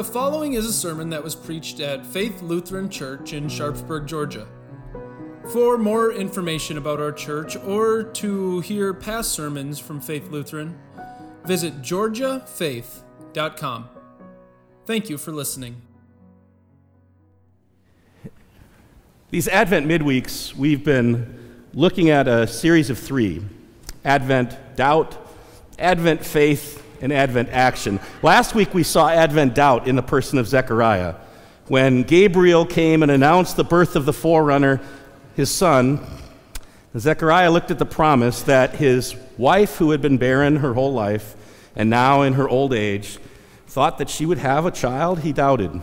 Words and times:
The 0.00 0.04
following 0.04 0.54
is 0.54 0.64
a 0.64 0.72
sermon 0.72 1.10
that 1.10 1.22
was 1.22 1.34
preached 1.34 1.78
at 1.78 2.06
Faith 2.06 2.40
Lutheran 2.40 2.88
Church 2.88 3.34
in 3.34 3.50
Sharpsburg, 3.50 4.06
Georgia. 4.06 4.48
For 5.52 5.76
more 5.76 6.10
information 6.10 6.78
about 6.78 7.00
our 7.00 7.12
church 7.12 7.54
or 7.54 8.04
to 8.04 8.60
hear 8.60 8.94
past 8.94 9.32
sermons 9.32 9.78
from 9.78 10.00
Faith 10.00 10.30
Lutheran, 10.30 10.78
visit 11.44 11.82
georgiafaith.com. 11.82 13.88
Thank 14.86 15.10
you 15.10 15.18
for 15.18 15.32
listening. 15.32 15.82
These 19.28 19.48
Advent 19.48 19.86
midweeks, 19.86 20.54
we've 20.54 20.82
been 20.82 21.66
looking 21.74 22.08
at 22.08 22.26
a 22.26 22.46
series 22.46 22.88
of 22.88 22.98
three 22.98 23.42
Advent 24.02 24.56
doubt, 24.76 25.18
Advent 25.78 26.24
faith, 26.24 26.82
and 27.00 27.12
Advent 27.12 27.48
action. 27.50 28.00
Last 28.22 28.54
week 28.54 28.74
we 28.74 28.82
saw 28.82 29.08
Advent 29.08 29.54
doubt 29.54 29.88
in 29.88 29.96
the 29.96 30.02
person 30.02 30.38
of 30.38 30.46
Zechariah 30.46 31.14
when 31.70 32.02
Gabriel 32.02 32.66
came 32.66 33.02
and 33.02 33.12
announced 33.12 33.56
the 33.56 33.62
birth 33.62 33.94
of 33.94 34.04
the 34.04 34.12
forerunner, 34.12 34.80
his 35.36 35.52
son. 35.52 36.00
Zechariah 36.98 37.50
looked 37.50 37.70
at 37.70 37.78
the 37.78 37.86
promise 37.86 38.42
that 38.42 38.74
his 38.74 39.14
wife, 39.38 39.76
who 39.76 39.92
had 39.92 40.02
been 40.02 40.18
barren 40.18 40.56
her 40.56 40.74
whole 40.74 40.92
life 40.92 41.36
and 41.76 41.88
now 41.88 42.22
in 42.22 42.32
her 42.32 42.48
old 42.48 42.74
age, 42.74 43.18
thought 43.68 43.98
that 43.98 44.10
she 44.10 44.26
would 44.26 44.38
have 44.38 44.66
a 44.66 44.72
child. 44.72 45.20
He 45.20 45.32
doubted. 45.32 45.80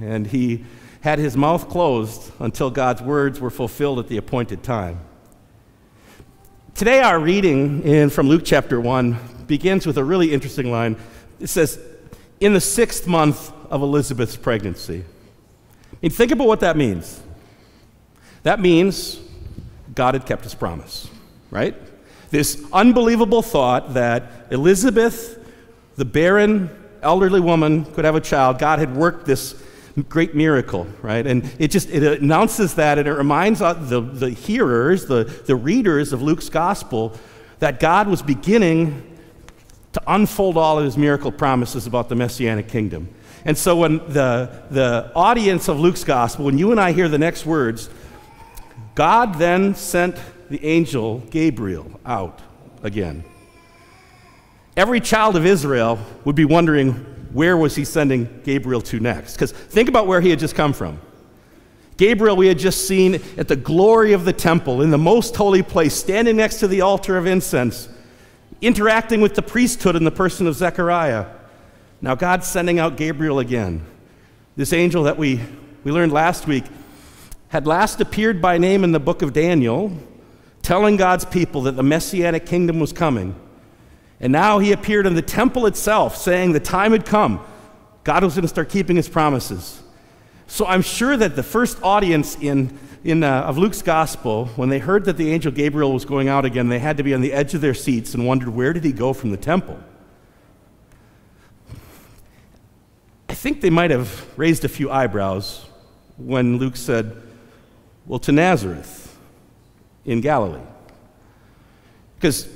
And 0.00 0.28
he 0.28 0.64
had 1.00 1.18
his 1.18 1.36
mouth 1.36 1.68
closed 1.68 2.30
until 2.38 2.70
God's 2.70 3.02
words 3.02 3.40
were 3.40 3.50
fulfilled 3.50 3.98
at 3.98 4.06
the 4.06 4.18
appointed 4.18 4.62
time. 4.62 5.00
Today, 6.76 7.00
our 7.00 7.18
reading 7.18 7.82
in, 7.82 8.08
from 8.08 8.28
Luke 8.28 8.42
chapter 8.44 8.80
1 8.80 9.18
begins 9.46 9.86
with 9.86 9.98
a 9.98 10.04
really 10.04 10.32
interesting 10.32 10.70
line. 10.70 10.96
It 11.40 11.48
says, 11.48 11.78
In 12.40 12.52
the 12.52 12.60
sixth 12.60 13.06
month 13.06 13.52
of 13.70 13.82
Elizabeth's 13.82 14.36
pregnancy. 14.36 15.04
I 15.92 15.96
mean, 16.02 16.10
think 16.10 16.32
about 16.32 16.46
what 16.46 16.60
that 16.60 16.76
means. 16.76 17.22
That 18.42 18.60
means 18.60 19.20
God 19.94 20.14
had 20.14 20.26
kept 20.26 20.44
his 20.44 20.54
promise, 20.54 21.08
right? 21.50 21.74
This 22.30 22.64
unbelievable 22.72 23.42
thought 23.42 23.94
that 23.94 24.46
Elizabeth, 24.50 25.38
the 25.96 26.04
barren, 26.04 26.70
elderly 27.02 27.40
woman, 27.40 27.84
could 27.84 28.04
have 28.04 28.14
a 28.14 28.20
child. 28.20 28.58
God 28.58 28.78
had 28.78 28.96
worked 28.96 29.26
this 29.26 29.54
great 30.08 30.34
miracle, 30.34 30.86
right? 31.02 31.26
And 31.26 31.50
it 31.58 31.68
just 31.70 31.90
it 31.90 32.22
announces 32.22 32.74
that 32.76 32.98
and 32.98 33.06
it 33.06 33.12
reminds 33.12 33.60
the, 33.60 34.00
the 34.00 34.30
hearers, 34.30 35.06
the, 35.06 35.24
the 35.24 35.54
readers 35.54 36.12
of 36.12 36.22
Luke's 36.22 36.48
gospel, 36.48 37.12
that 37.58 37.78
God 37.78 38.08
was 38.08 38.22
beginning 38.22 39.11
to 39.92 40.02
unfold 40.06 40.56
all 40.56 40.78
of 40.78 40.84
his 40.84 40.96
miracle 40.96 41.30
promises 41.30 41.86
about 41.86 42.08
the 42.08 42.14
messianic 42.14 42.68
kingdom. 42.68 43.08
And 43.44 43.58
so 43.58 43.76
when 43.76 43.98
the, 43.98 44.62
the 44.70 45.10
audience 45.14 45.68
of 45.68 45.80
Luke's 45.80 46.04
gospel, 46.04 46.44
when 46.44 46.58
you 46.58 46.70
and 46.70 46.80
I 46.80 46.92
hear 46.92 47.08
the 47.08 47.18
next 47.18 47.44
words, 47.44 47.90
God 48.94 49.36
then 49.36 49.74
sent 49.74 50.16
the 50.48 50.64
angel 50.64 51.18
Gabriel 51.30 52.00
out 52.04 52.40
again. 52.82 53.24
Every 54.76 55.00
child 55.00 55.36
of 55.36 55.44
Israel 55.44 55.98
would 56.24 56.36
be 56.36 56.44
wondering 56.44 56.92
where 57.32 57.56
was 57.56 57.74
he 57.74 57.84
sending 57.84 58.40
Gabriel 58.44 58.80
to 58.82 59.00
next? 59.00 59.34
Because 59.34 59.52
think 59.52 59.88
about 59.88 60.06
where 60.06 60.20
he 60.20 60.30
had 60.30 60.38
just 60.38 60.54
come 60.54 60.72
from. 60.72 61.00
Gabriel, 61.96 62.36
we 62.36 62.46
had 62.46 62.58
just 62.58 62.86
seen 62.86 63.20
at 63.36 63.48
the 63.48 63.56
glory 63.56 64.12
of 64.12 64.24
the 64.24 64.32
temple, 64.32 64.82
in 64.82 64.90
the 64.90 64.98
most 64.98 65.36
holy 65.36 65.62
place, 65.62 65.94
standing 65.94 66.36
next 66.36 66.58
to 66.60 66.68
the 66.68 66.80
altar 66.80 67.16
of 67.16 67.26
incense, 67.26 67.88
interacting 68.62 69.20
with 69.20 69.34
the 69.34 69.42
priesthood 69.42 69.96
in 69.96 70.04
the 70.04 70.10
person 70.10 70.46
of 70.46 70.54
Zechariah. 70.54 71.26
Now, 72.00 72.14
God's 72.14 72.46
sending 72.46 72.78
out 72.78 72.96
Gabriel 72.96 73.40
again. 73.40 73.84
This 74.56 74.72
angel 74.72 75.02
that 75.02 75.18
we, 75.18 75.40
we 75.84 75.92
learned 75.92 76.12
last 76.12 76.46
week 76.46 76.64
had 77.48 77.66
last 77.66 78.00
appeared 78.00 78.40
by 78.40 78.56
name 78.56 78.84
in 78.84 78.92
the 78.92 79.00
book 79.00 79.20
of 79.20 79.32
Daniel, 79.32 79.92
telling 80.62 80.96
God's 80.96 81.24
people 81.24 81.62
that 81.62 81.72
the 81.72 81.82
messianic 81.82 82.46
kingdom 82.46 82.80
was 82.80 82.92
coming. 82.92 83.34
And 84.20 84.32
now 84.32 84.60
he 84.60 84.72
appeared 84.72 85.06
in 85.06 85.14
the 85.14 85.22
temple 85.22 85.66
itself, 85.66 86.16
saying 86.16 86.52
the 86.52 86.60
time 86.60 86.92
had 86.92 87.04
come. 87.04 87.44
God 88.04 88.22
was 88.22 88.34
going 88.34 88.42
to 88.42 88.48
start 88.48 88.68
keeping 88.68 88.96
his 88.96 89.08
promises. 89.08 89.82
So 90.46 90.66
I'm 90.66 90.82
sure 90.82 91.16
that 91.16 91.34
the 91.34 91.42
first 91.42 91.78
audience 91.82 92.36
in 92.36 92.78
in, 93.04 93.24
uh, 93.24 93.42
of 93.42 93.58
Luke's 93.58 93.82
gospel, 93.82 94.46
when 94.56 94.68
they 94.68 94.78
heard 94.78 95.04
that 95.06 95.16
the 95.16 95.30
angel 95.32 95.50
Gabriel 95.50 95.92
was 95.92 96.04
going 96.04 96.28
out 96.28 96.44
again, 96.44 96.68
they 96.68 96.78
had 96.78 96.96
to 96.98 97.02
be 97.02 97.14
on 97.14 97.20
the 97.20 97.32
edge 97.32 97.54
of 97.54 97.60
their 97.60 97.74
seats 97.74 98.14
and 98.14 98.26
wondered 98.26 98.48
where 98.48 98.72
did 98.72 98.84
he 98.84 98.92
go 98.92 99.12
from 99.12 99.30
the 99.30 99.36
temple? 99.36 99.78
I 103.28 103.34
think 103.34 103.60
they 103.60 103.70
might 103.70 103.90
have 103.90 104.26
raised 104.38 104.64
a 104.64 104.68
few 104.68 104.90
eyebrows 104.90 105.66
when 106.16 106.58
Luke 106.58 106.76
said, 106.76 107.20
Well, 108.06 108.20
to 108.20 108.32
Nazareth 108.32 109.18
in 110.04 110.20
Galilee. 110.20 110.60
Because, 112.16 112.48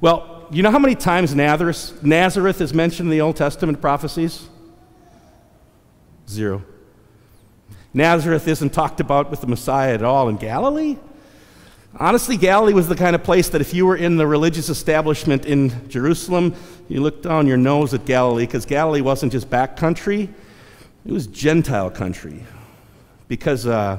well, 0.00 0.46
you 0.52 0.62
know 0.62 0.70
how 0.70 0.78
many 0.78 0.94
times 0.94 1.34
Nazareth, 1.34 2.00
Nazareth 2.02 2.60
is 2.60 2.72
mentioned 2.72 3.06
in 3.06 3.10
the 3.10 3.20
Old 3.20 3.36
Testament 3.36 3.80
prophecies? 3.80 4.48
Zero. 6.28 6.62
Nazareth 7.94 8.48
isn't 8.48 8.72
talked 8.72 9.00
about 9.00 9.30
with 9.30 9.40
the 9.40 9.46
Messiah 9.46 9.94
at 9.94 10.02
all 10.02 10.28
in 10.28 10.36
Galilee. 10.36 10.96
Honestly, 11.98 12.38
Galilee 12.38 12.72
was 12.72 12.88
the 12.88 12.94
kind 12.94 13.14
of 13.14 13.22
place 13.22 13.50
that 13.50 13.60
if 13.60 13.74
you 13.74 13.84
were 13.84 13.96
in 13.96 14.16
the 14.16 14.26
religious 14.26 14.70
establishment 14.70 15.44
in 15.44 15.88
Jerusalem, 15.90 16.54
you 16.88 17.02
looked 17.02 17.24
down 17.24 17.46
your 17.46 17.58
nose 17.58 17.92
at 17.92 18.06
Galilee 18.06 18.46
because 18.46 18.64
Galilee 18.64 19.02
wasn't 19.02 19.30
just 19.32 19.50
back 19.50 19.76
country, 19.76 20.30
it 21.04 21.12
was 21.12 21.26
Gentile 21.26 21.90
country. 21.90 22.42
Because 23.28 23.66
uh, 23.66 23.98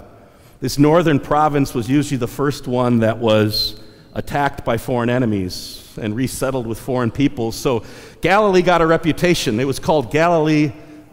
this 0.60 0.80
northern 0.80 1.20
province 1.20 1.76
was 1.76 1.88
usually 1.88 2.18
the 2.18 2.28
first 2.28 2.68
one 2.68 3.00
that 3.00 3.18
was 3.18 3.80
attacked 4.14 4.66
by 4.66 4.78
foreign 4.78 5.10
enemies 5.10 5.96
and 6.02 6.16
resettled 6.16 6.66
with 6.66 6.80
foreign 6.80 7.12
peoples. 7.12 7.56
So 7.56 7.84
Galilee 8.22 8.62
got 8.64 8.82
a 8.82 8.88
reputation. 8.88 9.60
It 9.60 9.66
was 9.66 9.80
called 9.80 10.12
Galilee 10.12 10.72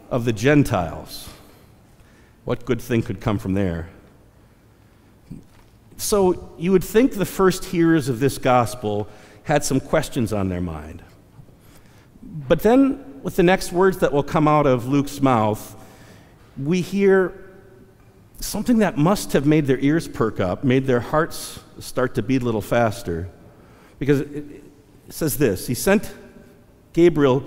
of 0.09 0.25
the 0.25 0.33
Gentiles. 0.33 1.30
What 2.45 2.65
good 2.65 2.81
thing 2.81 3.01
could 3.01 3.21
come 3.21 3.37
from 3.37 3.53
there? 3.53 3.89
So 5.97 6.53
you 6.57 6.71
would 6.71 6.83
think 6.83 7.13
the 7.13 7.25
first 7.25 7.65
hearers 7.65 8.09
of 8.09 8.19
this 8.19 8.37
gospel 8.37 9.07
had 9.43 9.63
some 9.63 9.79
questions 9.79 10.33
on 10.33 10.49
their 10.49 10.61
mind. 10.61 11.03
But 12.23 12.61
then, 12.61 13.21
with 13.21 13.35
the 13.35 13.43
next 13.43 13.71
words 13.71 13.99
that 13.99 14.11
will 14.11 14.23
come 14.23 14.47
out 14.47 14.65
of 14.65 14.87
Luke's 14.87 15.21
mouth, 15.21 15.75
we 16.57 16.81
hear 16.81 17.33
something 18.39 18.79
that 18.79 18.97
must 18.97 19.33
have 19.33 19.45
made 19.45 19.67
their 19.67 19.79
ears 19.79 20.07
perk 20.07 20.39
up, 20.39 20.63
made 20.63 20.87
their 20.87 20.99
hearts 20.99 21.59
start 21.79 22.15
to 22.15 22.23
beat 22.23 22.41
a 22.41 22.45
little 22.45 22.61
faster. 22.61 23.29
Because 23.99 24.21
it 24.21 24.63
says 25.09 25.37
this 25.37 25.67
He 25.67 25.73
sent 25.73 26.13
Gabriel 26.93 27.43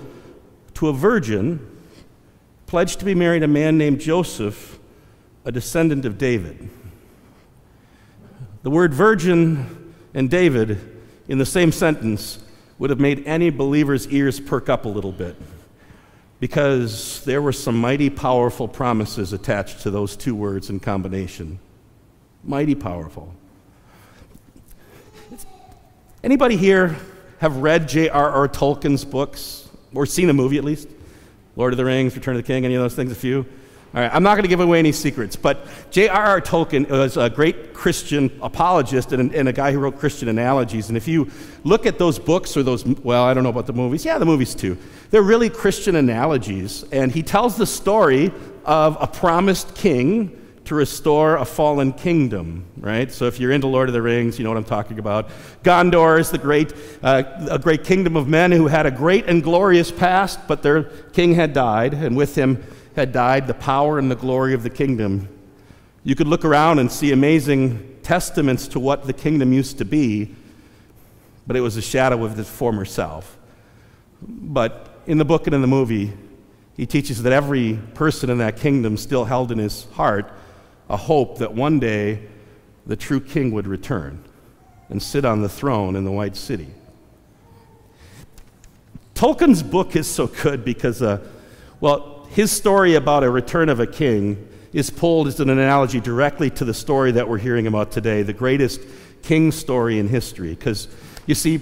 to 0.75 0.87
a 0.87 0.93
virgin 0.93 1.71
pledged 2.67 2.99
to 2.99 3.05
be 3.05 3.15
married 3.15 3.43
a 3.43 3.47
man 3.47 3.77
named 3.77 3.99
Joseph 3.99 4.79
a 5.45 5.51
descendant 5.51 6.05
of 6.05 6.17
David. 6.17 6.69
The 8.63 8.71
word 8.71 8.93
virgin 8.93 9.93
and 10.13 10.29
David 10.29 10.79
in 11.27 11.37
the 11.37 11.45
same 11.45 11.71
sentence 11.71 12.39
would 12.79 12.89
have 12.89 12.99
made 12.99 13.25
any 13.27 13.51
believer's 13.51 14.07
ears 14.07 14.39
perk 14.39 14.69
up 14.69 14.85
a 14.85 14.89
little 14.89 15.11
bit 15.11 15.35
because 16.39 17.23
there 17.25 17.41
were 17.41 17.53
some 17.53 17.79
mighty 17.79 18.09
powerful 18.09 18.67
promises 18.67 19.33
attached 19.33 19.81
to 19.81 19.91
those 19.91 20.17
two 20.17 20.35
words 20.35 20.69
in 20.69 20.79
combination. 20.79 21.59
Mighty 22.43 22.75
powerful. 22.75 23.33
Anybody 26.23 26.57
here 26.57 26.95
have 27.37 27.57
read 27.57 27.87
J.R.R. 27.87 28.47
Tolkien's 28.47 29.05
books 29.05 29.69
or 29.93 30.05
seen 30.05 30.29
a 30.29 30.33
movie 30.33 30.57
at 30.57 30.63
least? 30.63 30.89
Lord 31.55 31.71
of 31.71 31.77
the 31.77 31.85
Rings, 31.85 32.15
Return 32.15 32.35
of 32.35 32.41
the 32.41 32.47
King, 32.47 32.65
any 32.65 32.73
of 32.73 32.81
those 32.81 32.95
things? 32.95 33.11
A 33.11 33.15
few? 33.15 33.45
All 33.95 34.01
right, 34.01 34.13
I'm 34.13 34.23
not 34.23 34.31
going 34.31 34.43
to 34.43 34.49
give 34.49 34.59
away 34.59 34.79
any 34.79 34.91
secrets, 34.91 35.37
but 35.37 35.65
J.R.R. 35.89 36.41
Tolkien 36.41 36.89
was 36.89 37.15
a 37.15 37.29
great 37.29 37.73
Christian 37.73 38.29
apologist 38.41 39.13
and, 39.13 39.33
and, 39.33 39.47
a 39.47 39.53
guy 39.53 39.71
who 39.71 39.79
wrote 39.79 39.99
Christian 39.99 40.27
analogies. 40.27 40.89
And 40.89 40.97
if 40.97 41.07
you 41.07 41.31
look 41.63 41.85
at 41.85 41.97
those 41.97 42.19
books 42.19 42.57
or 42.57 42.63
those, 42.63 42.85
well, 42.85 43.23
I 43.23 43.33
don't 43.33 43.43
know 43.43 43.49
about 43.49 43.67
the 43.67 43.73
movies. 43.73 44.03
Yeah, 44.03 44.17
the 44.17 44.25
movies 44.25 44.53
too. 44.53 44.77
They're 45.11 45.21
really 45.21 45.49
Christian 45.49 45.95
analogies. 45.95 46.83
And 46.91 47.09
he 47.09 47.23
tells 47.23 47.55
the 47.55 47.65
story 47.65 48.33
of 48.65 48.97
a 48.99 49.07
promised 49.07 49.75
king 49.75 50.41
to 50.65 50.75
restore 50.75 51.37
a 51.37 51.45
fallen 51.45 51.93
kingdom, 51.93 52.65
right? 52.75 53.09
So 53.13 53.27
if 53.27 53.39
you're 53.39 53.51
into 53.51 53.67
Lord 53.67 53.87
of 53.87 53.93
the 53.93 54.01
Rings, 54.01 54.37
you 54.37 54.43
know 54.43 54.49
what 54.49 54.57
I'm 54.57 54.65
talking 54.65 54.99
about. 54.99 55.29
Gondor 55.63 56.19
is 56.19 56.31
the 56.31 56.37
great, 56.37 56.73
uh, 57.01 57.23
a 57.49 57.59
great 57.59 57.85
kingdom 57.85 58.17
of 58.17 58.27
men 58.27 58.51
who 58.51 58.67
had 58.67 58.85
a 58.85 58.91
great 58.91 59.27
and 59.27 59.41
glorious 59.41 59.89
past, 59.89 60.39
but 60.49 60.63
their 60.63 60.83
king 61.13 61.35
had 61.35 61.53
died, 61.53 61.93
and 61.93 62.17
with 62.17 62.35
him 62.35 62.61
had 62.95 63.11
died, 63.11 63.47
the 63.47 63.53
power 63.53 63.99
and 63.99 64.09
the 64.09 64.15
glory 64.15 64.53
of 64.53 64.63
the 64.63 64.69
kingdom. 64.69 65.29
You 66.03 66.15
could 66.15 66.27
look 66.27 66.45
around 66.45 66.79
and 66.79 66.91
see 66.91 67.11
amazing 67.11 67.97
testaments 68.03 68.67
to 68.69 68.79
what 68.79 69.05
the 69.05 69.13
kingdom 69.13 69.51
used 69.51 69.77
to 69.79 69.85
be, 69.85 70.35
but 71.47 71.55
it 71.55 71.61
was 71.61 71.77
a 71.77 71.81
shadow 71.81 72.23
of 72.23 72.37
the 72.37 72.43
former 72.43 72.85
self. 72.85 73.37
But 74.21 75.01
in 75.07 75.17
the 75.17 75.25
book 75.25 75.47
and 75.47 75.53
in 75.53 75.61
the 75.61 75.67
movie, 75.67 76.13
he 76.77 76.85
teaches 76.85 77.23
that 77.23 77.33
every 77.33 77.79
person 77.93 78.29
in 78.29 78.37
that 78.39 78.57
kingdom 78.57 78.97
still 78.97 79.25
held 79.25 79.51
in 79.51 79.57
his 79.57 79.85
heart 79.93 80.31
a 80.89 80.97
hope 80.97 81.39
that 81.39 81.53
one 81.53 81.79
day 81.79 82.27
the 82.85 82.95
true 82.95 83.19
king 83.19 83.51
would 83.51 83.67
return 83.67 84.23
and 84.89 85.01
sit 85.01 85.25
on 85.25 85.41
the 85.41 85.49
throne 85.49 85.95
in 85.95 86.03
the 86.03 86.11
White 86.11 86.35
City. 86.35 86.67
Tolkien's 89.15 89.63
book 89.63 89.95
is 89.95 90.07
so 90.07 90.27
good 90.27 90.63
because, 90.65 91.01
uh, 91.01 91.25
well, 91.79 92.14
his 92.29 92.51
story 92.51 92.95
about 92.95 93.23
a 93.23 93.29
return 93.29 93.69
of 93.69 93.79
a 93.79 93.87
king 93.87 94.49
is 94.73 94.89
pulled 94.89 95.27
as 95.27 95.39
an 95.39 95.49
analogy 95.49 96.01
directly 96.01 96.49
to 96.49 96.65
the 96.65 96.73
story 96.73 97.11
that 97.13 97.27
we're 97.27 97.37
hearing 97.37 97.65
about 97.65 97.91
today, 97.91 98.23
the 98.23 98.33
greatest 98.33 98.81
king 99.23 99.51
story 99.51 99.99
in 99.99 100.07
history. 100.07 100.49
Because, 100.49 100.87
you 101.25 101.33
see, 101.33 101.61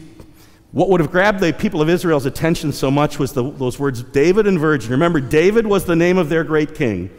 what 0.72 0.90
would 0.90 1.00
have 1.00 1.12
grabbed 1.12 1.40
the 1.40 1.54
people 1.54 1.82
of 1.82 1.90
Israel's 1.90 2.26
attention 2.26 2.72
so 2.72 2.90
much 2.90 3.20
was 3.20 3.34
the, 3.34 3.52
those 3.52 3.78
words, 3.78 4.02
David 4.02 4.48
and 4.48 4.60
virgin. 4.60 4.90
Remember, 4.92 5.22
David 5.22 5.68
was 5.68 5.86
the 5.86 5.96
name 5.96 6.18
of 6.18 6.30
their 6.30 6.44
great 6.44 6.74
king. 6.74 7.12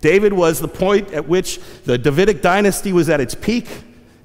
David 0.00 0.32
was 0.32 0.60
the 0.60 0.68
point 0.68 1.12
at 1.12 1.28
which 1.28 1.60
the 1.84 1.98
Davidic 1.98 2.40
dynasty 2.40 2.92
was 2.92 3.10
at 3.10 3.20
its 3.20 3.34
peak, 3.34 3.66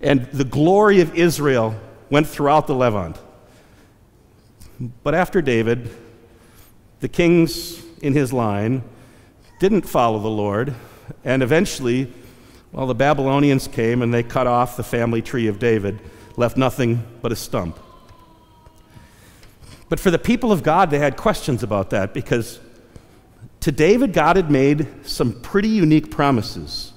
and 0.02 0.26
the 0.28 0.46
glory 0.46 1.02
of 1.02 1.14
Israel 1.16 1.76
went 2.10 2.28
throughout 2.28 2.68
the 2.68 2.76
Levant. 2.76 3.18
But 5.04 5.14
after 5.14 5.42
David, 5.42 5.90
the 7.02 7.10
kings 7.10 7.84
in 8.02 8.14
his 8.14 8.34
line 8.34 8.84
didn't 9.60 9.84
follow 9.84 10.20
the 10.20 10.28
Lord, 10.28 10.74
and 11.24 11.44
eventually, 11.44 12.12
well, 12.72 12.88
the 12.88 12.96
Babylonians 12.96 13.68
came 13.68 14.02
and 14.02 14.14
they 14.14 14.24
cut 14.24 14.48
off 14.48 14.76
the 14.76 14.84
family 14.84 15.22
tree 15.22 15.48
of 15.48 15.60
David, 15.60 16.00
left 16.36 16.58
nothing 16.58 17.04
but 17.22 17.32
a 17.32 17.36
stump. 17.36 17.80
But 19.88 20.00
for 20.00 20.10
the 20.10 20.18
people 20.18 20.52
of 20.52 20.64
God, 20.64 20.90
they 20.90 21.00
had 21.00 21.18
questions 21.18 21.64
about 21.64 21.90
that 21.92 22.14
because 22.14 22.60
to 23.60 23.72
David, 23.72 24.14
God 24.14 24.36
had 24.36 24.50
made 24.50 24.88
some 25.06 25.40
pretty 25.42 25.68
unique 25.68 26.10
promises. 26.10 26.94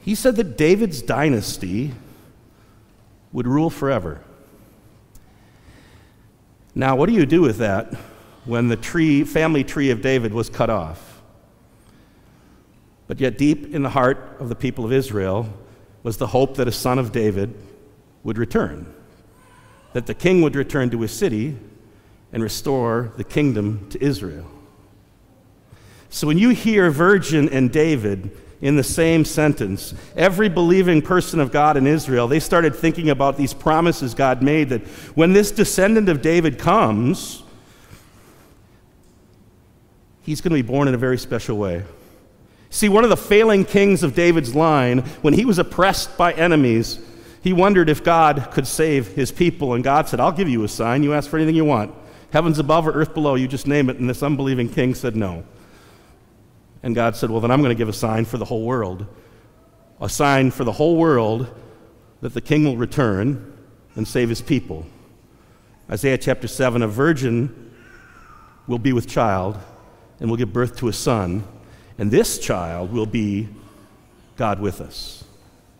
He 0.00 0.14
said 0.14 0.36
that 0.36 0.56
David's 0.56 1.02
dynasty 1.02 1.92
would 3.32 3.46
rule 3.46 3.70
forever. 3.70 4.20
Now, 6.74 6.94
what 6.94 7.08
do 7.08 7.14
you 7.14 7.26
do 7.26 7.40
with 7.40 7.58
that 7.58 7.92
when 8.48 8.68
the 8.68 8.76
tree, 8.76 9.24
family 9.24 9.62
tree 9.62 9.90
of 9.90 10.00
David 10.00 10.32
was 10.32 10.48
cut 10.48 10.70
off? 10.70 11.20
But 13.06 13.20
yet, 13.20 13.38
deep 13.38 13.74
in 13.74 13.82
the 13.82 13.90
heart 13.90 14.36
of 14.40 14.48
the 14.48 14.54
people 14.54 14.84
of 14.84 14.92
Israel 14.92 15.48
was 16.02 16.16
the 16.16 16.28
hope 16.28 16.56
that 16.56 16.66
a 16.66 16.72
son 16.72 16.98
of 16.98 17.12
David 17.12 17.54
would 18.24 18.38
return, 18.38 18.92
that 19.92 20.06
the 20.06 20.14
king 20.14 20.42
would 20.42 20.56
return 20.56 20.90
to 20.90 21.00
his 21.00 21.12
city 21.12 21.56
and 22.32 22.42
restore 22.42 23.12
the 23.16 23.24
kingdom 23.24 23.88
to 23.90 24.02
Israel. 24.02 24.46
So 26.10 26.26
when 26.26 26.38
you 26.38 26.50
hear 26.50 26.90
virgin 26.90 27.48
and 27.50 27.70
David 27.70 28.30
in 28.60 28.76
the 28.76 28.82
same 28.82 29.24
sentence, 29.24 29.94
every 30.16 30.48
believing 30.48 31.02
person 31.02 31.38
of 31.38 31.52
God 31.52 31.76
in 31.76 31.86
Israel, 31.86 32.26
they 32.28 32.40
started 32.40 32.74
thinking 32.74 33.10
about 33.10 33.36
these 33.36 33.54
promises 33.54 34.14
God 34.14 34.42
made 34.42 34.70
that 34.70 34.86
when 35.14 35.32
this 35.32 35.50
descendant 35.50 36.08
of 36.08 36.22
David 36.22 36.58
comes, 36.58 37.42
he's 40.28 40.42
going 40.42 40.50
to 40.50 40.62
be 40.62 40.66
born 40.66 40.88
in 40.88 40.94
a 40.94 40.98
very 40.98 41.16
special 41.16 41.56
way. 41.56 41.82
See, 42.70 42.90
one 42.90 43.02
of 43.02 43.08
the 43.08 43.16
failing 43.16 43.64
kings 43.64 44.02
of 44.02 44.14
David's 44.14 44.54
line, 44.54 44.98
when 45.22 45.32
he 45.32 45.46
was 45.46 45.58
oppressed 45.58 46.18
by 46.18 46.34
enemies, 46.34 47.00
he 47.42 47.54
wondered 47.54 47.88
if 47.88 48.04
God 48.04 48.50
could 48.52 48.66
save 48.66 49.08
his 49.08 49.32
people. 49.32 49.72
And 49.72 49.82
God 49.82 50.06
said, 50.06 50.20
I'll 50.20 50.32
give 50.32 50.50
you 50.50 50.64
a 50.64 50.68
sign. 50.68 51.02
You 51.02 51.14
ask 51.14 51.30
for 51.30 51.38
anything 51.38 51.54
you 51.54 51.64
want. 51.64 51.94
Heavens 52.30 52.58
above 52.58 52.86
or 52.86 52.92
earth 52.92 53.14
below, 53.14 53.36
you 53.36 53.48
just 53.48 53.66
name 53.66 53.88
it. 53.88 53.96
And 53.96 54.08
this 54.08 54.22
unbelieving 54.22 54.68
king 54.68 54.94
said 54.94 55.16
no. 55.16 55.44
And 56.82 56.94
God 56.94 57.16
said, 57.16 57.30
Well, 57.30 57.40
then 57.40 57.50
I'm 57.50 57.62
going 57.62 57.74
to 57.74 57.78
give 57.78 57.88
a 57.88 57.94
sign 57.94 58.26
for 58.26 58.36
the 58.36 58.44
whole 58.44 58.66
world. 58.66 59.06
A 60.00 60.10
sign 60.10 60.50
for 60.50 60.64
the 60.64 60.72
whole 60.72 60.96
world 60.96 61.48
that 62.20 62.34
the 62.34 62.40
king 62.42 62.64
will 62.64 62.76
return 62.76 63.58
and 63.94 64.06
save 64.06 64.28
his 64.28 64.42
people. 64.42 64.84
Isaiah 65.90 66.18
chapter 66.18 66.46
7 66.46 66.82
A 66.82 66.86
virgin 66.86 67.72
will 68.66 68.78
be 68.78 68.92
with 68.92 69.08
child 69.08 69.58
and 70.20 70.28
will 70.28 70.36
give 70.36 70.52
birth 70.52 70.76
to 70.78 70.88
a 70.88 70.92
son, 70.92 71.44
and 71.98 72.10
this 72.10 72.38
child 72.38 72.92
will 72.92 73.06
be 73.06 73.48
God 74.36 74.60
with 74.60 74.80
us, 74.80 75.24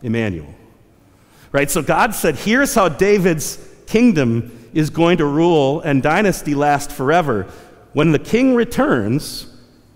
Emmanuel. 0.01 0.53
Right? 1.51 1.69
So 1.69 1.81
God 1.81 2.13
said, 2.13 2.35
Here's 2.35 2.75
how 2.75 2.89
David's 2.89 3.57
kingdom 3.87 4.69
is 4.73 4.89
going 4.89 5.17
to 5.17 5.25
rule 5.25 5.81
and 5.81 6.03
dynasty 6.03 6.53
last 6.53 6.91
forever. 6.91 7.43
When 7.93 8.11
the 8.11 8.19
king 8.19 8.53
returns, 8.53 9.47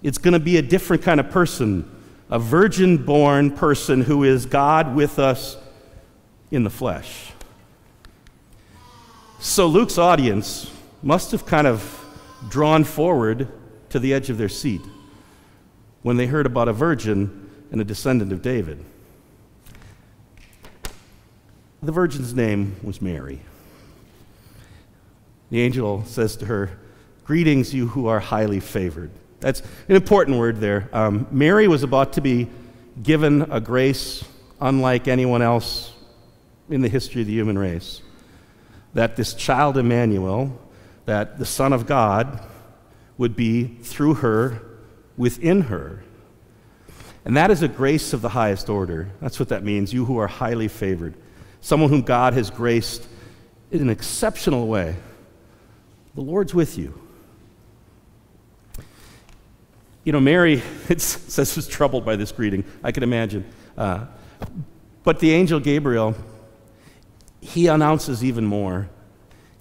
it's 0.01 0.17
going 0.17 0.33
to 0.33 0.39
be 0.39 0.57
a 0.57 0.61
different 0.61 1.03
kind 1.03 1.19
of 1.19 1.29
person, 1.29 1.89
a 2.29 2.39
virgin 2.39 2.97
born 2.97 3.51
person 3.51 4.01
who 4.01 4.23
is 4.23 4.45
God 4.45 4.95
with 4.95 5.19
us 5.19 5.57
in 6.49 6.63
the 6.63 6.69
flesh. 6.69 7.31
So 9.39 9.67
Luke's 9.67 9.97
audience 9.97 10.71
must 11.03 11.31
have 11.31 11.45
kind 11.45 11.67
of 11.67 11.99
drawn 12.49 12.83
forward 12.83 13.47
to 13.93 13.99
the 13.99 14.11
edge 14.11 14.31
of 14.31 14.39
their 14.39 14.49
seat 14.49 14.81
when 16.01 16.17
they 16.17 16.25
heard 16.25 16.47
about 16.47 16.67
a 16.67 16.73
virgin 16.73 17.47
and 17.71 17.79
a 17.79 17.83
descendant 17.83 18.33
of 18.33 18.41
David. 18.41 18.83
The 21.83 21.91
virgin's 21.91 22.33
name 22.33 22.75
was 22.81 23.03
Mary. 23.03 23.39
The 25.51 25.61
angel 25.61 26.03
says 26.05 26.35
to 26.37 26.47
her, 26.47 26.71
Greetings, 27.23 27.71
you 27.71 27.87
who 27.87 28.07
are 28.07 28.19
highly 28.19 28.59
favored. 28.59 29.11
That's 29.41 29.61
an 29.87 29.95
important 29.95 30.39
word 30.39 30.57
there. 30.57 30.89
Um, 30.91 31.27
Mary 31.29 31.67
was 31.67 31.83
about 31.83 32.13
to 32.13 32.21
be 32.21 32.49
given 33.03 33.43
a 33.43 33.61
grace 33.61 34.23
unlike 34.59 35.07
anyone 35.07 35.43
else 35.43 35.93
in 36.67 36.81
the 36.81 36.89
history 36.89 37.21
of 37.21 37.27
the 37.27 37.33
human 37.33 37.59
race. 37.59 38.01
That 38.95 39.17
this 39.17 39.35
child 39.35 39.77
Emmanuel, 39.77 40.59
that 41.05 41.37
the 41.37 41.45
Son 41.45 41.73
of 41.73 41.85
God, 41.85 42.39
would 43.23 43.37
be 43.37 43.63
through 43.63 44.15
her, 44.15 44.61
within 45.15 45.61
her. 45.61 46.03
And 47.23 47.37
that 47.37 47.51
is 47.51 47.61
a 47.61 47.69
grace 47.69 48.11
of 48.11 48.21
the 48.21 48.27
highest 48.27 48.67
order. 48.67 49.11
That's 49.21 49.39
what 49.39 49.47
that 49.47 49.63
means. 49.63 49.93
You 49.93 50.03
who 50.03 50.17
are 50.17 50.27
highly 50.27 50.67
favored, 50.67 51.13
someone 51.61 51.89
whom 51.89 52.01
God 52.01 52.33
has 52.33 52.49
graced 52.49 53.07
in 53.71 53.79
an 53.79 53.89
exceptional 53.89 54.67
way. 54.67 54.97
The 56.15 56.21
Lord's 56.21 56.53
with 56.53 56.77
you. 56.77 56.99
You 60.03 60.11
know, 60.11 60.19
Mary, 60.19 60.61
it 60.89 60.99
says, 60.99 61.55
was 61.55 61.65
troubled 61.65 62.03
by 62.03 62.17
this 62.17 62.33
greeting. 62.33 62.65
I 62.83 62.91
can 62.91 63.03
imagine. 63.03 63.49
Uh, 63.77 64.03
but 65.05 65.21
the 65.21 65.31
angel 65.31 65.61
Gabriel, 65.61 66.13
he 67.39 67.67
announces 67.67 68.21
even 68.21 68.45
more. 68.45 68.89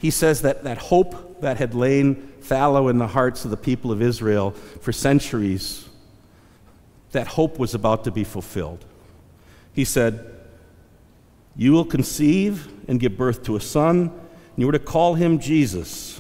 He 0.03 0.11
says 0.11 0.43
that 0.43 0.65
that 0.65 0.79
hope 0.79 1.41
that 1.43 1.59
had 1.59 1.77
lain 1.77 2.33
fallow 2.41 2.89
in 2.89 2.99
the 2.99 3.07
hearts 3.07 3.45
of 3.45 3.53
the 3.53 3.57
people 3.57 3.93
of 3.93 4.03
Israel 4.03 4.51
for 4.51 4.93
centuries, 4.93 5.89
that 7.13 7.29
hope 7.29 7.57
was 7.57 7.73
about 7.73 8.03
to 8.03 8.11
be 8.11 8.25
fulfilled. 8.25 8.85
He 9.73 9.85
said, 9.85 10.35
You 11.55 11.71
will 11.71 11.85
conceive 11.85 12.67
and 12.89 12.99
give 12.99 13.17
birth 13.17 13.45
to 13.45 13.55
a 13.55 13.61
son, 13.61 14.09
and 14.09 14.57
you 14.57 14.69
are 14.69 14.73
to 14.73 14.81
call 14.81 15.15
him 15.15 15.39
Jesus 15.39 16.12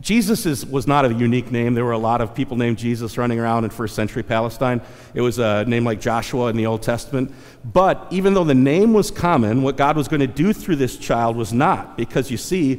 Jesus 0.00 0.46
is, 0.46 0.64
was 0.64 0.86
not 0.86 1.04
a 1.04 1.12
unique 1.12 1.50
name. 1.50 1.74
There 1.74 1.84
were 1.84 1.92
a 1.92 1.98
lot 1.98 2.20
of 2.20 2.34
people 2.34 2.56
named 2.56 2.78
Jesus 2.78 3.18
running 3.18 3.40
around 3.40 3.64
in 3.64 3.70
first 3.70 3.96
century 3.96 4.22
Palestine. 4.22 4.80
It 5.12 5.20
was 5.20 5.38
a 5.38 5.64
name 5.64 5.84
like 5.84 6.00
Joshua 6.00 6.48
in 6.48 6.56
the 6.56 6.66
Old 6.66 6.82
Testament. 6.82 7.32
But 7.64 8.06
even 8.10 8.34
though 8.34 8.44
the 8.44 8.54
name 8.54 8.92
was 8.92 9.10
common, 9.10 9.62
what 9.62 9.76
God 9.76 9.96
was 9.96 10.06
going 10.06 10.20
to 10.20 10.26
do 10.26 10.52
through 10.52 10.76
this 10.76 10.96
child 10.96 11.36
was 11.36 11.52
not. 11.52 11.96
Because 11.96 12.30
you 12.30 12.36
see, 12.36 12.76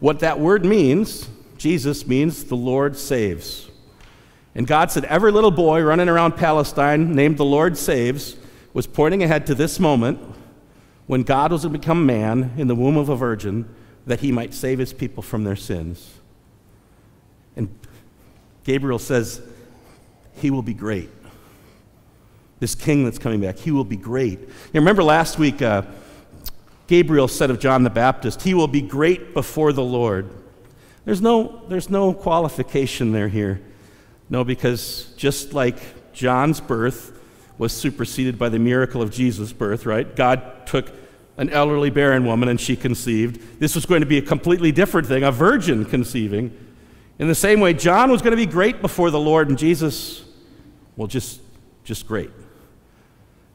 what 0.00 0.20
that 0.20 0.40
word 0.40 0.64
means, 0.64 1.28
Jesus 1.58 2.06
means 2.06 2.44
the 2.44 2.56
Lord 2.56 2.96
saves. 2.96 3.70
And 4.54 4.66
God 4.66 4.90
said, 4.90 5.04
every 5.04 5.30
little 5.30 5.50
boy 5.50 5.82
running 5.82 6.08
around 6.08 6.36
Palestine 6.36 7.12
named 7.12 7.36
the 7.36 7.44
Lord 7.44 7.76
saves 7.76 8.36
was 8.72 8.86
pointing 8.86 9.22
ahead 9.22 9.46
to 9.46 9.54
this 9.54 9.78
moment 9.78 10.18
when 11.06 11.22
God 11.22 11.52
was 11.52 11.62
to 11.62 11.68
become 11.68 12.06
man 12.06 12.52
in 12.56 12.66
the 12.66 12.74
womb 12.74 12.96
of 12.96 13.10
a 13.10 13.16
virgin 13.16 13.68
that 14.06 14.20
he 14.20 14.32
might 14.32 14.54
save 14.54 14.78
his 14.78 14.92
people 14.92 15.22
from 15.22 15.44
their 15.44 15.56
sins. 15.56 16.18
And 17.56 17.68
Gabriel 18.64 18.98
says, 18.98 19.40
He 20.36 20.50
will 20.50 20.62
be 20.62 20.74
great. 20.74 21.10
This 22.60 22.74
king 22.74 23.04
that's 23.04 23.18
coming 23.18 23.40
back, 23.40 23.58
he 23.58 23.72
will 23.72 23.84
be 23.84 23.96
great. 23.96 24.38
You 24.38 24.80
remember 24.80 25.02
last 25.02 25.38
week, 25.38 25.60
uh, 25.60 25.82
Gabriel 26.86 27.26
said 27.26 27.50
of 27.50 27.58
John 27.58 27.82
the 27.82 27.90
Baptist, 27.90 28.42
He 28.42 28.54
will 28.54 28.68
be 28.68 28.82
great 28.82 29.34
before 29.34 29.72
the 29.72 29.82
Lord. 29.82 30.30
There's 31.04 31.20
no, 31.20 31.62
there's 31.68 31.90
no 31.90 32.14
qualification 32.14 33.12
there 33.12 33.28
here. 33.28 33.60
No, 34.30 34.44
because 34.44 35.12
just 35.16 35.52
like 35.52 36.12
John's 36.12 36.60
birth 36.60 37.18
was 37.58 37.72
superseded 37.72 38.38
by 38.38 38.48
the 38.48 38.58
miracle 38.58 39.02
of 39.02 39.10
Jesus' 39.10 39.52
birth, 39.52 39.84
right? 39.84 40.14
God 40.14 40.66
took 40.66 40.92
an 41.36 41.50
elderly 41.50 41.90
barren 41.90 42.24
woman 42.24 42.48
and 42.48 42.60
she 42.60 42.76
conceived. 42.76 43.60
This 43.60 43.74
was 43.74 43.86
going 43.86 44.00
to 44.00 44.06
be 44.06 44.18
a 44.18 44.22
completely 44.22 44.72
different 44.72 45.08
thing, 45.08 45.22
a 45.22 45.32
virgin 45.32 45.84
conceiving. 45.84 46.56
In 47.22 47.28
the 47.28 47.36
same 47.36 47.60
way, 47.60 47.72
John 47.72 48.10
was 48.10 48.20
going 48.20 48.32
to 48.32 48.36
be 48.36 48.46
great 48.46 48.82
before 48.82 49.08
the 49.12 49.20
Lord, 49.20 49.48
and 49.48 49.56
Jesus, 49.56 50.24
well, 50.96 51.06
just, 51.06 51.40
just 51.84 52.08
great. 52.08 52.32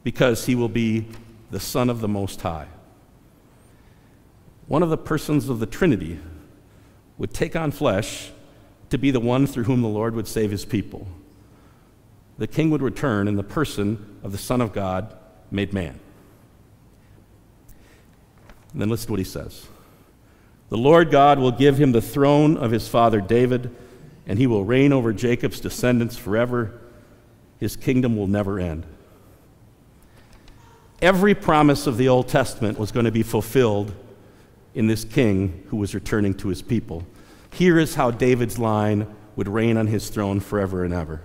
Because 0.06 0.46
he 0.46 0.56
will 0.56 0.70
be 0.70 1.06
the 1.52 1.60
Son 1.60 1.90
of 1.90 2.00
the 2.00 2.08
Most 2.08 2.40
High. 2.40 2.68
One 4.68 4.84
of 4.84 4.90
the 4.90 4.98
persons 4.98 5.50
of 5.50 5.60
the 5.60 5.66
Trinity 5.66 6.18
would 7.18 7.34
take 7.34 7.58
on 7.58 7.72
flesh 7.72 8.32
to 8.90 8.98
be 8.98 9.12
the 9.12 9.20
one 9.20 9.46
through 9.46 9.66
whom 9.66 9.82
the 9.82 9.90
Lord 9.90 10.16
would 10.16 10.30
save 10.30 10.50
his 10.50 10.64
people. 10.64 11.06
The 12.38 12.48
king 12.48 12.70
would 12.70 12.82
return 12.82 13.28
in 13.28 13.36
the 13.36 13.44
person 13.44 14.18
of 14.24 14.32
the 14.32 14.38
Son 14.38 14.62
of 14.62 14.72
God 14.72 15.14
made 15.52 15.74
man. 15.74 16.00
And 18.72 18.82
then 18.82 18.88
listen 18.88 19.08
to 19.08 19.12
what 19.12 19.20
he 19.20 19.26
says 19.26 19.68
The 20.70 20.78
Lord 20.78 21.12
God 21.12 21.40
will 21.40 21.52
give 21.52 21.78
him 21.78 21.92
the 21.92 22.02
throne 22.02 22.58
of 22.58 22.72
his 22.72 22.88
father 22.88 23.22
David, 23.22 23.74
and 24.26 24.38
he 24.38 24.48
will 24.48 24.66
reign 24.66 24.92
over 24.92 25.14
Jacob's 25.14 25.60
descendants 25.60 26.18
forever. 26.18 26.82
His 27.60 27.76
kingdom 27.76 28.18
will 28.18 28.28
never 28.28 28.60
end. 28.60 28.86
Every 31.02 31.36
promise 31.36 31.88
of 31.88 31.98
the 31.98 32.10
Old 32.10 32.28
Testament 32.28 32.78
was 32.78 32.92
going 32.92 33.06
to 33.06 33.12
be 33.12 33.24
fulfilled 33.24 33.94
in 34.74 34.88
this 34.88 35.04
king 35.04 35.64
who 35.70 35.78
was 35.78 35.96
returning 35.96 36.34
to 36.36 36.50
his 36.50 36.62
people. 36.62 37.06
Here 37.54 37.80
is 37.80 37.96
how 37.96 38.12
David's 38.12 38.60
line 38.60 39.08
would 39.36 39.48
reign 39.48 39.78
on 39.78 39.88
his 39.88 40.10
throne 40.10 40.40
forever 40.40 40.84
and 40.84 40.94
ever. 40.94 41.22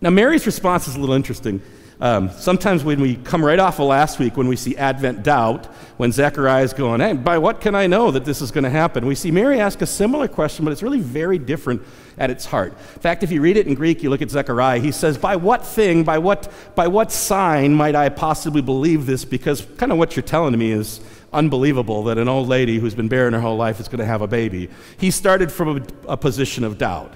Now, 0.00 0.10
Mary's 0.10 0.46
response 0.46 0.88
is 0.88 0.96
a 0.96 0.98
little 0.98 1.14
interesting. 1.14 1.60
Um, 2.00 2.30
sometimes 2.30 2.82
when 2.82 3.00
we 3.00 3.16
come 3.16 3.44
right 3.44 3.58
off 3.58 3.78
of 3.78 3.86
last 3.86 4.18
week, 4.18 4.36
when 4.36 4.48
we 4.48 4.56
see 4.56 4.74
Advent 4.76 5.22
doubt, 5.22 5.66
when 5.98 6.12
Zechariah 6.12 6.64
is 6.64 6.72
going, 6.72 7.00
hey, 7.00 7.12
by 7.12 7.36
what 7.36 7.60
can 7.60 7.74
I 7.74 7.86
know 7.86 8.10
that 8.10 8.24
this 8.24 8.40
is 8.40 8.50
going 8.50 8.64
to 8.64 8.70
happen? 8.70 9.04
We 9.04 9.14
see 9.14 9.30
Mary 9.30 9.60
ask 9.60 9.82
a 9.82 9.86
similar 9.86 10.26
question, 10.26 10.64
but 10.64 10.72
it's 10.72 10.82
really 10.82 11.00
very 11.00 11.38
different 11.38 11.82
at 12.16 12.30
its 12.30 12.46
heart. 12.46 12.72
In 12.94 13.00
fact, 13.00 13.22
if 13.22 13.30
you 13.30 13.42
read 13.42 13.58
it 13.58 13.66
in 13.66 13.74
Greek, 13.74 14.02
you 14.02 14.08
look 14.08 14.22
at 14.22 14.30
Zechariah, 14.30 14.80
he 14.80 14.92
says, 14.92 15.18
By 15.18 15.36
what 15.36 15.66
thing, 15.66 16.02
by 16.02 16.16
what, 16.16 16.50
by 16.74 16.86
what 16.86 17.12
sign 17.12 17.74
might 17.74 17.94
I 17.94 18.08
possibly 18.08 18.62
believe 18.62 19.04
this? 19.04 19.26
Because 19.26 19.66
kind 19.76 19.92
of 19.92 19.98
what 19.98 20.16
you're 20.16 20.22
telling 20.22 20.58
me 20.58 20.72
is 20.72 21.00
unbelievable 21.34 22.04
that 22.04 22.16
an 22.16 22.28
old 22.28 22.48
lady 22.48 22.78
who's 22.78 22.94
been 22.94 23.08
barren 23.08 23.34
her 23.34 23.40
whole 23.40 23.56
life 23.58 23.78
is 23.78 23.88
going 23.88 24.00
to 24.00 24.06
have 24.06 24.22
a 24.22 24.26
baby. 24.26 24.70
He 24.98 25.10
started 25.10 25.52
from 25.52 25.76
a, 25.76 26.12
a 26.12 26.16
position 26.16 26.64
of 26.64 26.78
doubt. 26.78 27.12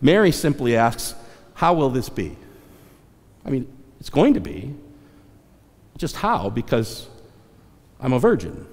Mary 0.00 0.30
simply 0.30 0.76
asks, 0.76 1.16
How 1.54 1.74
will 1.74 1.90
this 1.90 2.08
be? 2.08 2.36
I 3.44 3.50
mean, 3.50 3.66
it's 4.00 4.10
going 4.10 4.34
to 4.34 4.40
be. 4.40 4.74
Just 5.96 6.16
how? 6.16 6.50
Because 6.50 7.08
I'm 8.00 8.12
a 8.12 8.18
virgin. 8.18 8.66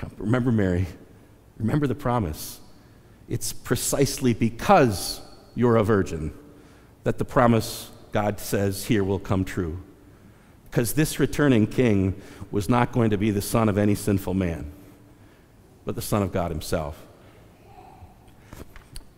Remember, 0.18 0.52
Mary, 0.52 0.86
remember 1.58 1.86
the 1.86 1.94
promise. 1.94 2.60
It's 3.28 3.52
precisely 3.52 4.34
because 4.34 5.20
you're 5.54 5.76
a 5.76 5.84
virgin 5.84 6.32
that 7.04 7.18
the 7.18 7.24
promise 7.24 7.90
God 8.12 8.40
says 8.40 8.86
here 8.86 9.04
will 9.04 9.18
come 9.18 9.44
true. 9.44 9.82
Because 10.64 10.94
this 10.94 11.18
returning 11.18 11.66
king 11.66 12.20
was 12.50 12.68
not 12.68 12.92
going 12.92 13.10
to 13.10 13.18
be 13.18 13.30
the 13.30 13.42
son 13.42 13.68
of 13.68 13.78
any 13.78 13.94
sinful 13.94 14.34
man, 14.34 14.70
but 15.84 15.94
the 15.94 16.02
Son 16.02 16.22
of 16.22 16.32
God 16.32 16.50
himself. 16.50 17.06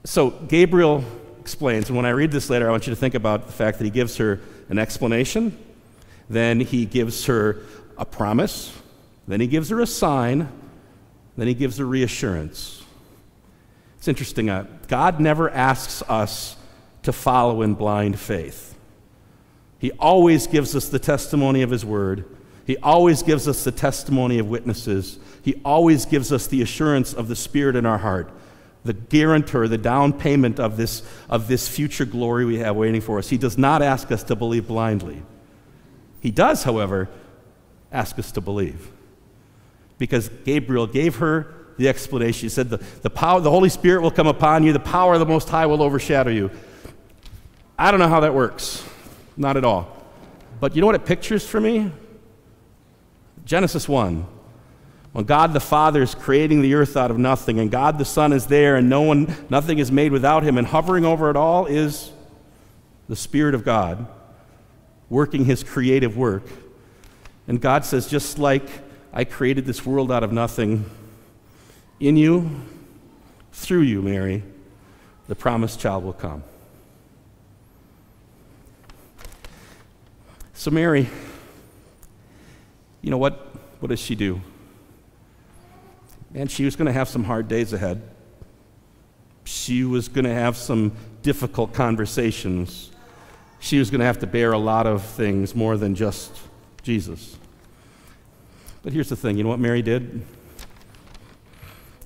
So 0.04 0.30
Gabriel 0.30 1.04
explains. 1.42 1.88
And 1.88 1.96
when 1.96 2.06
I 2.06 2.10
read 2.10 2.30
this 2.30 2.48
later, 2.48 2.68
I 2.68 2.70
want 2.70 2.86
you 2.86 2.92
to 2.92 3.00
think 3.00 3.16
about 3.16 3.46
the 3.46 3.52
fact 3.52 3.78
that 3.78 3.84
he 3.84 3.90
gives 3.90 4.16
her 4.18 4.40
an 4.68 4.78
explanation, 4.78 5.58
then 6.30 6.60
he 6.60 6.86
gives 6.86 7.26
her 7.26 7.58
a 7.98 8.04
promise, 8.04 8.72
then 9.26 9.40
he 9.40 9.48
gives 9.48 9.68
her 9.70 9.80
a 9.80 9.86
sign, 9.86 10.48
then 11.36 11.48
he 11.48 11.54
gives 11.54 11.78
her 11.78 11.84
reassurance. 11.84 12.84
It's 13.98 14.06
interesting. 14.06 14.50
Uh, 14.50 14.66
God 14.86 15.18
never 15.18 15.50
asks 15.50 16.02
us 16.08 16.56
to 17.02 17.12
follow 17.12 17.62
in 17.62 17.74
blind 17.74 18.20
faith. 18.20 18.76
He 19.80 19.90
always 19.92 20.46
gives 20.46 20.76
us 20.76 20.88
the 20.88 21.00
testimony 21.00 21.62
of 21.62 21.70
His 21.70 21.84
Word. 21.84 22.24
He 22.64 22.76
always 22.78 23.24
gives 23.24 23.48
us 23.48 23.64
the 23.64 23.72
testimony 23.72 24.38
of 24.38 24.48
witnesses. 24.48 25.18
He 25.42 25.60
always 25.64 26.06
gives 26.06 26.30
us 26.30 26.46
the 26.46 26.62
assurance 26.62 27.12
of 27.12 27.26
the 27.26 27.34
Spirit 27.34 27.74
in 27.74 27.84
our 27.84 27.98
heart 27.98 28.30
the 28.84 28.92
guarantor, 28.92 29.68
the 29.68 29.78
down 29.78 30.12
payment 30.12 30.58
of 30.58 30.76
this, 30.76 31.02
of 31.28 31.48
this 31.48 31.68
future 31.68 32.04
glory 32.04 32.44
we 32.44 32.58
have 32.58 32.74
waiting 32.74 33.00
for 33.00 33.18
us. 33.18 33.28
He 33.28 33.38
does 33.38 33.56
not 33.56 33.82
ask 33.82 34.10
us 34.10 34.24
to 34.24 34.36
believe 34.36 34.66
blindly. 34.66 35.22
He 36.20 36.30
does, 36.30 36.64
however, 36.64 37.08
ask 37.92 38.18
us 38.18 38.32
to 38.32 38.40
believe. 38.40 38.90
Because 39.98 40.28
Gabriel 40.44 40.86
gave 40.86 41.16
her 41.16 41.54
the 41.78 41.88
explanation. 41.88 42.46
He 42.46 42.48
said, 42.48 42.70
the, 42.70 42.78
the, 43.02 43.10
power, 43.10 43.40
the 43.40 43.50
Holy 43.50 43.68
Spirit 43.68 44.02
will 44.02 44.10
come 44.10 44.26
upon 44.26 44.64
you, 44.64 44.72
the 44.72 44.80
power 44.80 45.14
of 45.14 45.20
the 45.20 45.26
Most 45.26 45.48
High 45.48 45.66
will 45.66 45.82
overshadow 45.82 46.30
you. 46.30 46.50
I 47.78 47.90
don't 47.90 48.00
know 48.00 48.08
how 48.08 48.20
that 48.20 48.34
works. 48.34 48.84
Not 49.36 49.56
at 49.56 49.64
all. 49.64 50.04
But 50.60 50.74
you 50.74 50.80
know 50.80 50.86
what 50.86 50.94
it 50.94 51.04
pictures 51.04 51.46
for 51.46 51.60
me? 51.60 51.90
Genesis 53.44 53.88
1. 53.88 54.26
When 55.12 55.26
God 55.26 55.52
the 55.52 55.60
Father 55.60 56.02
is 56.02 56.14
creating 56.14 56.62
the 56.62 56.74
earth 56.74 56.96
out 56.96 57.10
of 57.10 57.18
nothing, 57.18 57.58
and 57.58 57.70
God 57.70 57.98
the 57.98 58.04
Son 58.04 58.32
is 58.32 58.46
there, 58.46 58.76
and 58.76 58.88
no 58.88 59.02
one, 59.02 59.34
nothing 59.50 59.78
is 59.78 59.92
made 59.92 60.10
without 60.10 60.42
him, 60.42 60.56
and 60.56 60.66
hovering 60.66 61.04
over 61.04 61.28
it 61.28 61.36
all 61.36 61.66
is 61.66 62.10
the 63.08 63.16
Spirit 63.16 63.54
of 63.54 63.64
God 63.64 64.06
working 65.10 65.44
his 65.44 65.62
creative 65.62 66.16
work. 66.16 66.44
And 67.46 67.60
God 67.60 67.84
says, 67.84 68.08
just 68.08 68.38
like 68.38 68.66
I 69.12 69.24
created 69.24 69.66
this 69.66 69.84
world 69.84 70.10
out 70.10 70.22
of 70.22 70.32
nothing, 70.32 70.86
in 72.00 72.16
you, 72.16 72.62
through 73.52 73.82
you, 73.82 74.00
Mary, 74.00 74.42
the 75.28 75.34
promised 75.34 75.78
child 75.78 76.04
will 76.04 76.14
come. 76.14 76.42
So, 80.54 80.70
Mary, 80.70 81.08
you 83.02 83.10
know 83.10 83.18
what? 83.18 83.34
What 83.80 83.88
does 83.88 84.00
she 84.00 84.14
do? 84.14 84.40
And 86.34 86.50
she 86.50 86.64
was 86.64 86.76
going 86.76 86.86
to 86.86 86.92
have 86.92 87.08
some 87.08 87.24
hard 87.24 87.48
days 87.48 87.72
ahead. 87.72 88.02
She 89.44 89.84
was 89.84 90.08
going 90.08 90.24
to 90.24 90.32
have 90.34 90.56
some 90.56 90.92
difficult 91.22 91.72
conversations. 91.72 92.90
She 93.60 93.78
was 93.78 93.90
going 93.90 94.00
to 94.00 94.06
have 94.06 94.20
to 94.20 94.26
bear 94.26 94.52
a 94.52 94.58
lot 94.58 94.86
of 94.86 95.04
things 95.04 95.54
more 95.54 95.76
than 95.76 95.94
just 95.94 96.36
Jesus. 96.82 97.36
But 98.82 98.92
here's 98.92 99.08
the 99.08 99.16
thing 99.16 99.36
you 99.36 99.42
know 99.42 99.48
what 99.48 99.60
Mary 99.60 99.82
did? 99.82 100.24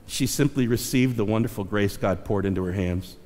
She 0.06 0.26
simply 0.26 0.66
received 0.66 1.16
the 1.16 1.24
wonderful 1.24 1.64
grace 1.64 1.96
God 1.96 2.24
poured 2.24 2.46
into 2.46 2.62
her 2.64 2.72
hands. 2.72 3.16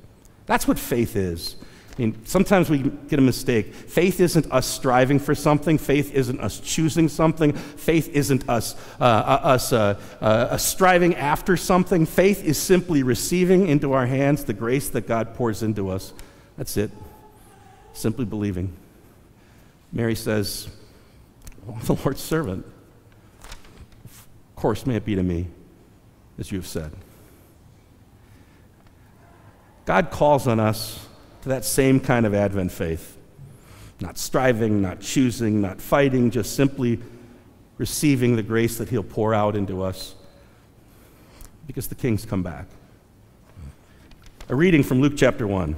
That's 0.45 0.67
what 0.67 0.79
faith 0.79 1.15
is. 1.15 1.55
I 1.97 2.01
mean, 2.01 2.25
sometimes 2.25 2.69
we 2.69 2.79
get 2.79 3.19
a 3.19 3.21
mistake. 3.21 3.73
Faith 3.73 4.21
isn't 4.21 4.49
us 4.51 4.65
striving 4.65 5.19
for 5.19 5.35
something. 5.35 5.77
Faith 5.77 6.13
isn't 6.13 6.39
us 6.39 6.59
choosing 6.61 7.09
something. 7.09 7.51
Faith 7.51 8.09
isn't 8.09 8.47
us, 8.49 8.75
uh, 8.99 9.03
uh 9.03 9.39
us 9.43 9.73
uh, 9.73 9.99
uh, 10.21 10.55
striving 10.57 11.15
after 11.15 11.57
something. 11.57 12.05
Faith 12.05 12.45
is 12.45 12.57
simply 12.57 13.03
receiving 13.03 13.67
into 13.67 13.91
our 13.91 14.05
hands 14.05 14.45
the 14.45 14.53
grace 14.53 14.87
that 14.89 15.05
God 15.05 15.35
pours 15.35 15.63
into 15.63 15.89
us. 15.89 16.13
That's 16.57 16.77
it. 16.77 16.91
Simply 17.93 18.23
believing. 18.23 18.73
Mary 19.91 20.15
says, 20.15 20.69
well, 21.65 21.77
The 21.83 21.93
Lord's 21.93 22.21
servant. 22.21 22.65
Of 24.05 24.27
course, 24.55 24.85
may 24.85 24.95
it 24.95 25.03
be 25.03 25.15
to 25.15 25.23
me, 25.23 25.47
as 26.39 26.51
you 26.51 26.57
have 26.57 26.67
said. 26.67 26.93
God 29.83 30.09
calls 30.09 30.47
on 30.47 30.59
us 30.59 31.07
to 31.41 31.49
that 31.49 31.65
same 31.65 31.99
kind 31.99 32.25
of 32.25 32.33
Advent 32.33 32.71
faith. 32.71 33.17
Not 33.99 34.17
striving, 34.17 34.81
not 34.81 34.99
choosing, 34.99 35.61
not 35.61 35.81
fighting, 35.81 36.31
just 36.31 36.55
simply 36.55 36.99
receiving 37.77 38.35
the 38.35 38.43
grace 38.43 38.77
that 38.77 38.89
He'll 38.89 39.03
pour 39.03 39.33
out 39.33 39.55
into 39.55 39.81
us 39.81 40.15
because 41.67 41.87
the 41.87 41.95
King's 41.95 42.25
come 42.25 42.43
back. 42.43 42.67
A 44.49 44.55
reading 44.55 44.83
from 44.83 45.01
Luke 45.01 45.13
chapter 45.15 45.47
1. 45.47 45.75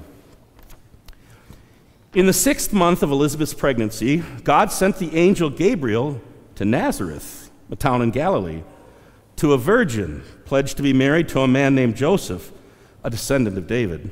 In 2.16 2.26
the 2.26 2.34
sixth 2.34 2.74
month 2.74 3.04
of 3.04 3.12
Elizabeth's 3.12 3.54
pregnancy, 3.54 4.24
God 4.44 4.72
sent 4.72 4.98
the 4.98 5.16
angel 5.16 5.50
Gabriel 5.50 6.22
to 6.56 6.66
Nazareth, 6.66 7.52
a 7.72 7.76
town 7.76 8.02
in 8.02 8.12
Galilee, 8.12 8.64
to 9.38 9.54
a 9.54 9.58
virgin 9.58 10.24
pledged 10.46 10.78
to 10.78 10.84
be 10.84 10.94
married 10.94 11.28
to 11.30 11.42
a 11.42 11.48
man 11.48 11.76
named 11.76 11.96
Joseph, 11.96 12.52
a 13.04 13.10
descendant 13.10 13.58
of 13.58 13.68
David. 13.68 14.12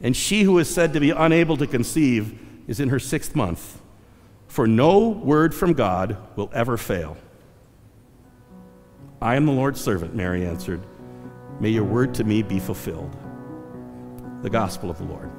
and 0.00 0.16
she 0.16 0.42
who 0.42 0.58
is 0.58 0.72
said 0.72 0.92
to 0.92 1.00
be 1.00 1.10
unable 1.10 1.56
to 1.56 1.66
conceive 1.66 2.38
is 2.66 2.80
in 2.80 2.88
her 2.90 2.98
sixth 2.98 3.34
month. 3.34 3.80
For 4.48 4.66
no 4.66 5.08
word 5.08 5.54
from 5.54 5.72
God 5.72 6.16
will 6.36 6.50
ever 6.52 6.76
fail. 6.76 7.16
I 9.20 9.36
am 9.36 9.46
the 9.46 9.52
Lord's 9.52 9.80
servant, 9.80 10.14
Mary 10.14 10.46
answered. 10.46 10.80
May 11.60 11.70
your 11.70 11.84
word 11.84 12.14
to 12.14 12.24
me 12.24 12.42
be 12.42 12.58
fulfilled. 12.58 13.16
The 14.42 14.50
Gospel 14.50 14.90
of 14.90 14.98
the 14.98 15.04
Lord. 15.04 15.30